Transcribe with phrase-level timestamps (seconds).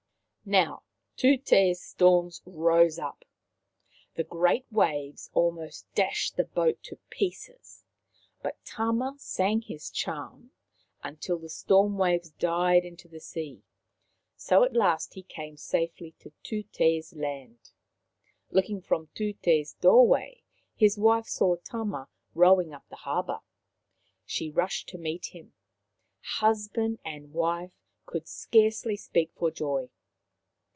[0.43, 0.81] Now
[1.15, 3.23] Tutu's storms rose up.
[4.15, 7.83] The great waves Tama and his Wife 205 almost dashed the boat to pieces.
[8.41, 10.51] But Tama sang his charm
[11.03, 13.61] until the storm waves died into the sea.
[14.35, 17.71] So at last he came safely to Tute's land.
[18.49, 20.41] Looking from Tut6's doorway,
[20.75, 23.39] his wife saw Tama rowing up the harbour.
[24.25, 25.53] She rushed to meet him.
[26.39, 27.71] Husband and wife
[28.07, 29.91] could scarcely speak for joy.